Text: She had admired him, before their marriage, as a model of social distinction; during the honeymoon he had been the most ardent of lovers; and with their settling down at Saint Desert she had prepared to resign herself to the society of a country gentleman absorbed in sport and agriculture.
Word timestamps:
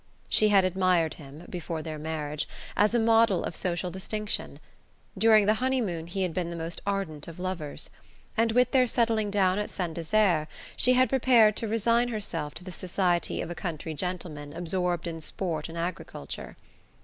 She 0.27 0.47
had 0.49 0.65
admired 0.65 1.13
him, 1.13 1.43
before 1.47 1.83
their 1.83 1.99
marriage, 1.99 2.49
as 2.75 2.95
a 2.95 2.99
model 2.99 3.43
of 3.43 3.55
social 3.55 3.91
distinction; 3.91 4.59
during 5.15 5.45
the 5.45 5.53
honeymoon 5.61 6.07
he 6.07 6.23
had 6.23 6.33
been 6.33 6.49
the 6.49 6.55
most 6.55 6.81
ardent 6.87 7.27
of 7.27 7.37
lovers; 7.39 7.91
and 8.35 8.51
with 8.51 8.71
their 8.71 8.87
settling 8.87 9.29
down 9.29 9.59
at 9.59 9.69
Saint 9.69 9.93
Desert 9.93 10.47
she 10.75 10.93
had 10.93 11.07
prepared 11.07 11.55
to 11.57 11.67
resign 11.67 12.07
herself 12.07 12.55
to 12.55 12.63
the 12.63 12.71
society 12.71 13.41
of 13.41 13.51
a 13.51 13.53
country 13.53 13.93
gentleman 13.93 14.53
absorbed 14.53 15.05
in 15.05 15.21
sport 15.21 15.69
and 15.69 15.77
agriculture. 15.77 16.57